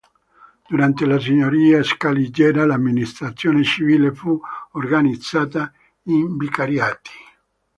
[0.67, 4.35] Durante la signoria scaligera l'amministrazione civile fu
[4.71, 5.71] organizzata
[6.05, 7.11] in vicariati.